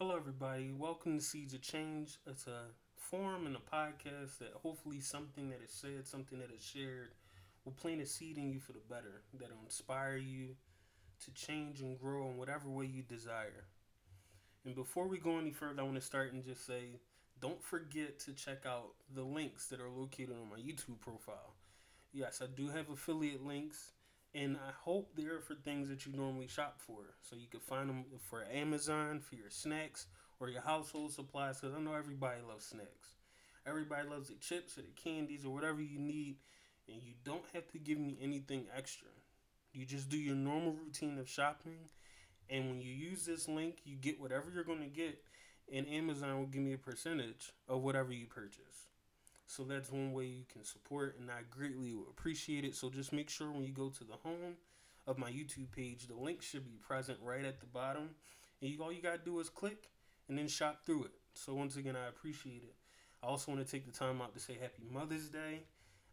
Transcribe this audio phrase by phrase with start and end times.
[0.00, 0.70] Hello, everybody.
[0.78, 2.18] Welcome to Seeds of Change.
[2.24, 6.62] It's a forum and a podcast that hopefully something that is said, something that is
[6.62, 7.08] shared,
[7.64, 10.50] will plant a seed in you for the better, that'll inspire you
[11.24, 13.64] to change and grow in whatever way you desire.
[14.64, 17.00] And before we go any further, I want to start and just say
[17.40, 21.54] don't forget to check out the links that are located on my YouTube profile.
[22.12, 23.94] Yes, I do have affiliate links
[24.34, 27.14] and I hope they're for things that you normally shop for.
[27.22, 30.06] So you can find them for Amazon for your snacks
[30.40, 31.60] or your household supplies.
[31.60, 33.14] Because I know everybody loves snacks.
[33.66, 36.36] Everybody loves the chips or the candies or whatever you need,
[36.88, 39.08] and you don't have to give me anything extra.
[39.72, 41.90] You just do your normal routine of shopping,
[42.48, 45.22] and when you use this link, you get whatever you're going to get,
[45.70, 48.87] and Amazon will give me a percentage of whatever you purchase.
[49.48, 52.74] So that's one way you can support, and I greatly appreciate it.
[52.74, 54.56] So just make sure when you go to the home
[55.06, 58.10] of my YouTube page, the link should be present right at the bottom,
[58.60, 59.88] and you, all you gotta do is click
[60.28, 61.12] and then shop through it.
[61.32, 62.74] So once again, I appreciate it.
[63.22, 65.62] I also want to take the time out to say Happy Mother's Day.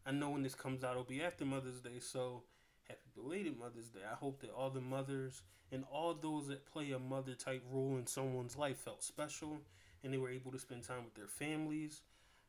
[0.06, 2.44] I know when this comes out, it'll be after Mother's Day, so
[2.88, 4.00] happy belated Mother's Day.
[4.10, 5.42] I hope that all the mothers
[5.74, 9.58] and all those that play a mother type role in someone's life felt special
[10.06, 12.02] and they were able to spend time with their families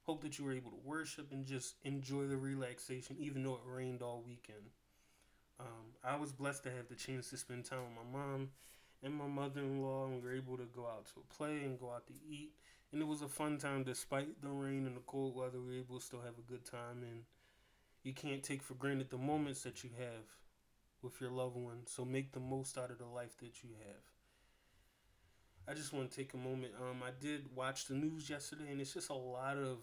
[0.07, 3.61] Hope that you were able to worship and just enjoy the relaxation, even though it
[3.67, 4.71] rained all weekend.
[5.59, 8.51] Um, I was blessed to have the chance to spend time with my mom
[9.03, 11.65] and my mother in law, and we were able to go out to a play
[11.65, 12.53] and go out to eat.
[12.93, 15.61] And it was a fun time despite the rain and the cold weather.
[15.61, 17.23] We were able to still have a good time, and
[18.05, 20.25] you can't take for granted the moments that you have
[21.03, 21.81] with your loved one.
[21.87, 24.16] So make the most out of the life that you have.
[25.69, 26.73] I just want to take a moment.
[26.81, 29.79] Um, I did watch the news yesterday, and it's just a lot of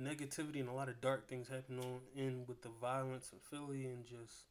[0.00, 3.86] negativity and a lot of dark things happening on in with the violence in Philly,
[3.86, 4.44] and just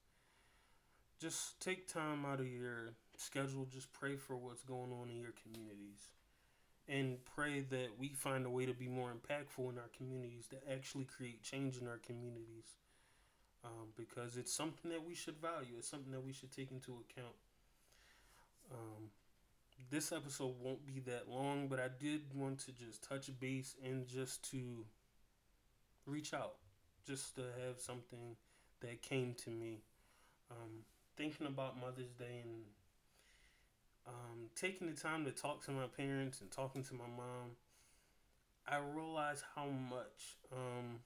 [1.21, 3.67] just take time out of your schedule.
[3.71, 6.09] Just pray for what's going on in your communities,
[6.87, 10.55] and pray that we find a way to be more impactful in our communities to
[10.73, 12.77] actually create change in our communities.
[13.61, 15.73] Um, because it's something that we should value.
[15.77, 17.35] It's something that we should take into account.
[18.71, 19.09] Um,
[19.89, 24.07] this episode won't be that long, but I did want to just touch base and
[24.07, 24.85] just to
[26.05, 26.55] reach out,
[27.07, 28.35] just to have something
[28.81, 29.79] that came to me.
[30.51, 30.83] Um,
[31.17, 32.63] thinking about Mother's Day and
[34.07, 37.51] um, taking the time to talk to my parents and talking to my mom,
[38.67, 40.99] I realized how much um,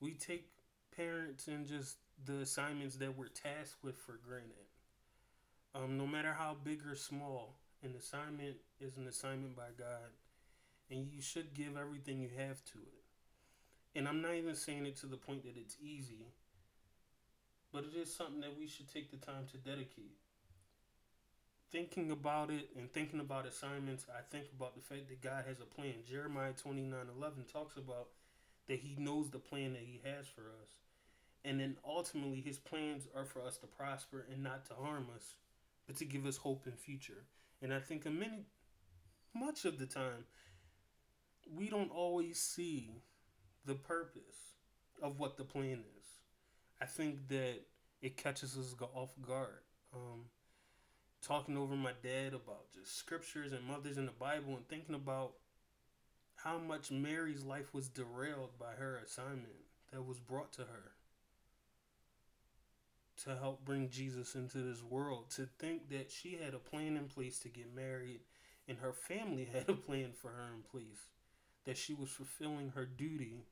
[0.00, 0.48] we take
[0.96, 4.69] parents and just the assignments that we're tasked with for granted.
[5.74, 10.10] Um, no matter how big or small, an assignment is an assignment by God,
[10.90, 13.00] and you should give everything you have to it.
[13.94, 16.26] And I'm not even saying it to the point that it's easy,
[17.72, 20.16] but it is something that we should take the time to dedicate.
[21.70, 25.60] Thinking about it and thinking about assignments, I think about the fact that God has
[25.60, 25.94] a plan.
[26.08, 28.08] Jeremiah 29 11 talks about
[28.66, 30.70] that He knows the plan that He has for us.
[31.44, 35.34] And then ultimately, His plans are for us to prosper and not to harm us
[35.90, 37.24] but to give us hope and future.
[37.60, 38.46] And I think a many,
[39.34, 40.24] much of the time,
[41.52, 43.02] we don't always see
[43.64, 44.54] the purpose
[45.02, 46.06] of what the plan is.
[46.80, 47.62] I think that
[48.00, 49.64] it catches us off guard.
[49.92, 50.26] Um,
[51.26, 55.32] talking over my dad about just scriptures and mothers in the Bible and thinking about
[56.36, 60.92] how much Mary's life was derailed by her assignment that was brought to her
[63.24, 65.30] to help bring Jesus into this world.
[65.36, 68.20] To think that she had a plan in place to get married
[68.68, 71.08] and her family had a plan for her in place.
[71.66, 73.44] That she was fulfilling her duty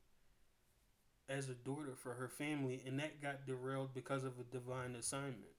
[1.27, 5.53] as a daughter for her family, and that got derailed because of a divine assignment.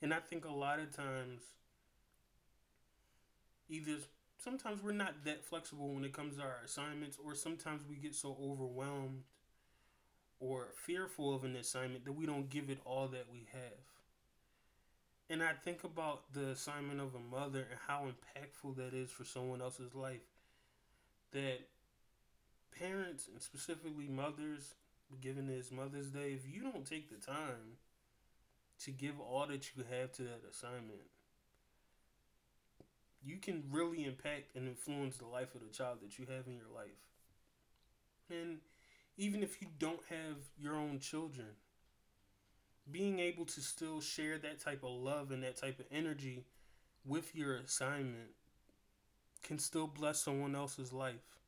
[0.00, 1.42] And I think a lot of times,
[3.68, 3.98] either
[4.38, 8.14] sometimes we're not that flexible when it comes to our assignments, or sometimes we get
[8.14, 9.24] so overwhelmed
[10.42, 13.78] or fearful of an assignment that we don't give it all that we have.
[15.30, 19.24] And I think about the assignment of a mother and how impactful that is for
[19.24, 20.20] someone else's life.
[21.32, 21.60] That
[22.76, 24.74] parents, and specifically mothers,
[25.20, 27.78] given this Mother's Day, if you don't take the time
[28.80, 31.06] to give all that you have to that assignment,
[33.24, 36.54] you can really impact and influence the life of the child that you have in
[36.54, 36.90] your life.
[38.28, 38.58] And
[39.16, 41.48] even if you don't have your own children,
[42.90, 46.44] being able to still share that type of love and that type of energy
[47.04, 48.30] with your assignment
[49.42, 51.38] can still bless someone else's life.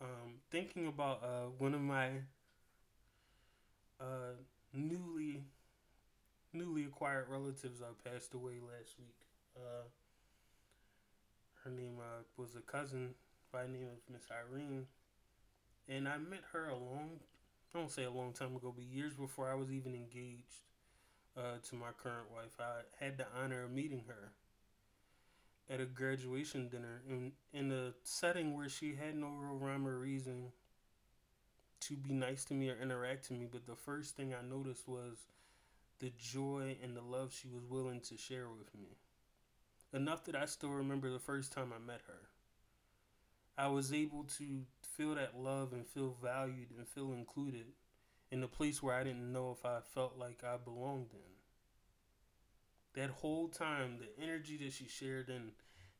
[0.00, 2.08] Um, thinking about uh, one of my
[4.00, 4.36] uh,
[4.72, 5.42] newly
[6.52, 9.16] newly acquired relatives I passed away last week.
[9.56, 9.84] Uh,
[11.64, 13.14] her name uh, was a cousin
[13.52, 14.86] by the name of Miss Irene,
[15.88, 17.20] and I met her a long,
[17.74, 20.64] I don't say a long time ago, but years before I was even engaged
[21.36, 22.56] uh, to my current wife.
[22.60, 24.32] I had the honor of meeting her
[25.70, 29.98] at a graduation dinner in in a setting where she had no real rhyme or
[29.98, 30.52] reason
[31.80, 34.88] to be nice to me or interact to me, but the first thing I noticed
[34.88, 35.26] was
[36.00, 38.96] the joy and the love she was willing to share with me.
[39.92, 42.28] Enough that I still remember the first time I met her.
[43.56, 44.62] I was able to
[44.98, 47.66] feel that love and feel valued and feel included
[48.32, 53.00] in a place where I didn't know if I felt like I belonged in.
[53.00, 55.52] That whole time, the energy that she shared and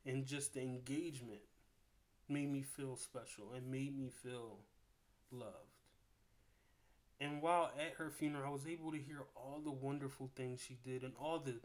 [0.05, 1.41] and just the engagement
[2.27, 4.59] made me feel special and made me feel
[5.31, 5.53] loved.
[7.21, 10.77] And while at her funeral, I was able to hear all the wonderful things she
[10.83, 11.55] did and all the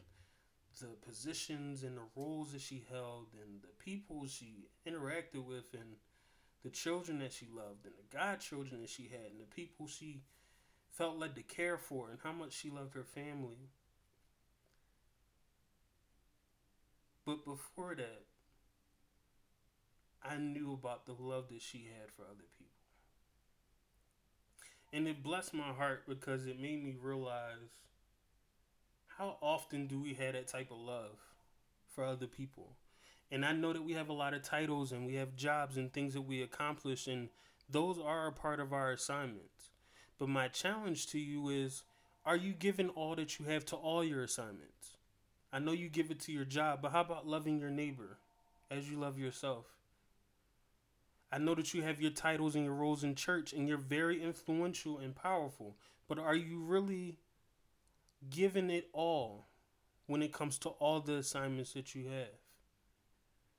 [0.81, 5.95] the positions and the roles that she held and the people she interacted with and
[6.65, 10.23] the children that she loved and the godchildren that she had and the people she
[10.89, 13.69] felt led to care for and how much she loved her family.
[17.27, 18.23] But before that,
[20.23, 22.73] I knew about the love that she had for other people.
[24.93, 27.83] And it blessed my heart because it made me realize
[29.19, 31.19] how often do we have that type of love
[31.95, 32.77] for other people?
[33.31, 35.93] And I know that we have a lot of titles and we have jobs and
[35.93, 37.29] things that we accomplish, and
[37.69, 39.71] those are a part of our assignments.
[40.19, 41.83] But my challenge to you is
[42.25, 44.97] are you giving all that you have to all your assignments?
[45.53, 48.19] I know you give it to your job, but how about loving your neighbor
[48.71, 49.67] as you love yourself?
[51.31, 54.23] I know that you have your titles and your roles in church and you're very
[54.23, 55.77] influential and powerful,
[56.09, 57.19] but are you really
[58.31, 59.47] giving it all
[60.07, 62.44] when it comes to all the assignments that you have?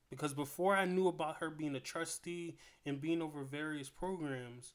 [0.10, 4.74] Because before I knew about her being a trustee and being over various programs,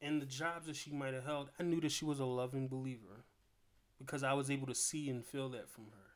[0.00, 2.68] and the jobs that she might have held, I knew that she was a loving
[2.68, 3.24] believer
[3.98, 6.06] because I was able to see and feel that from her.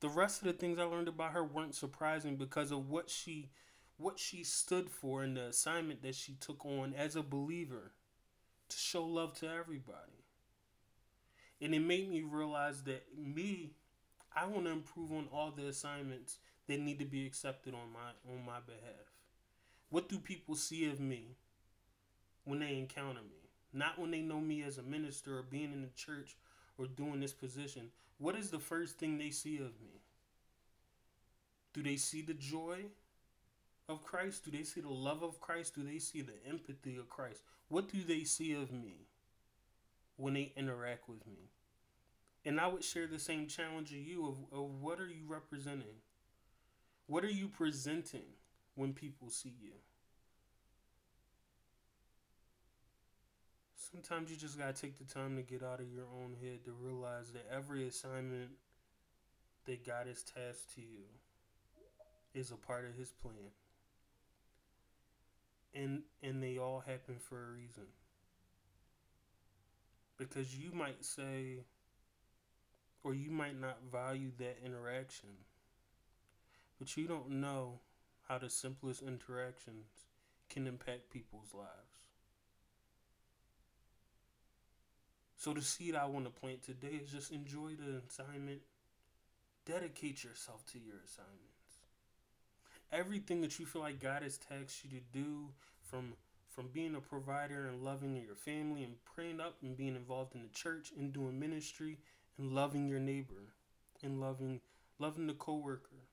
[0.00, 3.50] The rest of the things I learned about her weren't surprising because of what she
[3.98, 7.92] what she stood for and the assignment that she took on as a believer
[8.68, 10.24] to show love to everybody.
[11.62, 13.72] And it made me realize that me,
[14.34, 18.32] I want to improve on all the assignments that need to be accepted on my
[18.32, 19.12] on my behalf.
[19.90, 21.36] What do people see of me?
[22.46, 25.82] when they encounter me, not when they know me as a minister or being in
[25.82, 26.36] the church
[26.78, 27.90] or doing this position.
[28.18, 30.00] What is the first thing they see of me?
[31.74, 32.84] Do they see the joy
[33.88, 34.44] of Christ?
[34.44, 35.74] Do they see the love of Christ?
[35.74, 37.42] Do they see the empathy of Christ?
[37.68, 39.08] What do they see of me
[40.16, 41.50] when they interact with me?
[42.44, 45.98] And I would share the same challenge of you of, of what are you representing?
[47.06, 48.26] What are you presenting
[48.74, 49.72] when people see you?
[53.76, 56.72] Sometimes you just gotta take the time to get out of your own head to
[56.72, 58.50] realize that every assignment
[59.66, 61.04] that God has tasked to you
[62.34, 63.52] is a part of His plan,
[65.74, 67.84] and and they all happen for a reason.
[70.18, 71.64] Because you might say,
[73.04, 75.28] or you might not value that interaction,
[76.78, 77.80] but you don't know
[78.28, 79.86] how the simplest interactions
[80.48, 81.70] can impact people's lives.
[85.36, 88.62] So the seed I want to plant today is just enjoy the assignment.
[89.64, 91.52] Dedicate yourself to your assignments.
[92.92, 95.48] Everything that you feel like God has tasked you to do
[95.82, 96.14] from
[96.48, 100.40] from being a provider and loving your family and praying up and being involved in
[100.42, 101.98] the church and doing ministry
[102.38, 103.52] and loving your neighbor
[104.02, 104.60] and loving
[104.98, 106.06] loving the coworker.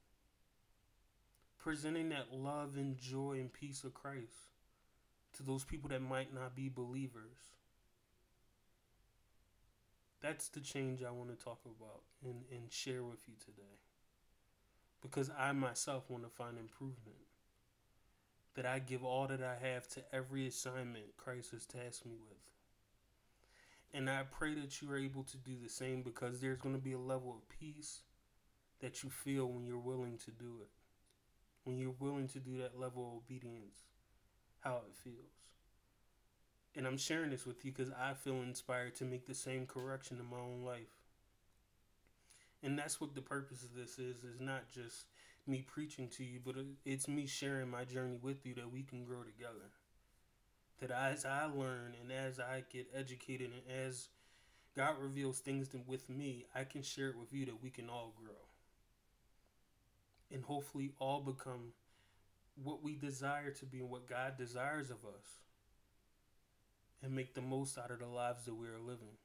[1.63, 4.51] Presenting that love and joy and peace of Christ
[5.37, 7.53] to those people that might not be believers
[10.23, 13.77] that's the change I want to talk about and, and share with you today.
[15.01, 17.17] Because I myself want to find improvement.
[18.55, 22.37] That I give all that I have to every assignment Christ has tasked me with.
[23.93, 26.81] And I pray that you are able to do the same because there's going to
[26.81, 27.99] be a level of peace
[28.79, 30.69] that you feel when you're willing to do it.
[31.63, 33.77] When you're willing to do that level of obedience,
[34.61, 35.43] how it feels
[36.75, 40.19] and I'm sharing this with you because I feel inspired to make the same correction
[40.19, 41.01] in my own life.
[42.63, 45.05] And that's what the purpose of this is is not just
[45.45, 48.83] me preaching to you, but uh, it's me sharing my journey with you that we
[48.83, 49.69] can grow together.
[50.79, 54.07] That as I learn and as I get educated and as
[54.75, 58.13] God reveals things with me, I can share it with you that we can all
[58.17, 58.33] grow.
[60.33, 61.73] And hopefully all become
[62.61, 65.25] what we desire to be and what God desires of us
[67.01, 69.17] and make the most out of the lives that we are living.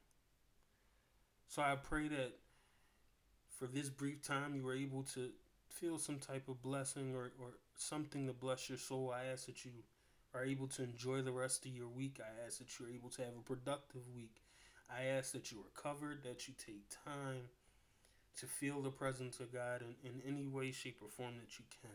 [1.46, 2.32] So I pray that
[3.58, 5.30] for this brief time you were able to
[5.68, 9.14] feel some type of blessing or, or something to bless your soul.
[9.14, 9.70] I ask that you
[10.34, 12.20] are able to enjoy the rest of your week.
[12.20, 14.42] I ask that you're able to have a productive week.
[14.90, 17.48] I ask that you are covered, that you take time
[18.40, 21.64] to feel the presence of God in, in any way, shape, or form that you
[21.82, 21.90] can.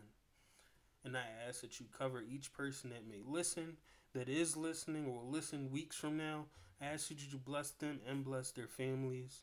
[1.05, 3.77] And I ask that you cover each person that may listen,
[4.13, 6.45] that is listening, or will listen weeks from now.
[6.81, 9.41] I ask that you bless them and bless their families.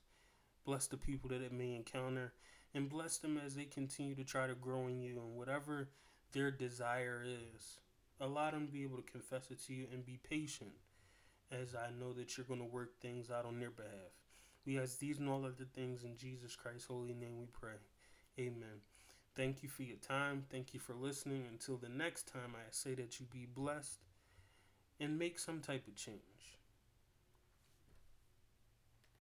[0.64, 2.32] Bless the people that it may encounter.
[2.74, 5.88] And bless them as they continue to try to grow in you and whatever
[6.32, 7.78] their desire is.
[8.20, 10.72] Allow them to be able to confess it to you and be patient
[11.50, 14.12] as I know that you're going to work things out on their behalf.
[14.66, 17.78] We ask these and all other things in Jesus Christ's holy name we pray.
[18.38, 18.82] Amen.
[19.34, 20.44] Thank you for your time.
[20.50, 21.44] Thank you for listening.
[21.50, 24.00] Until the next time, I say that you be blessed
[24.98, 26.59] and make some type of change.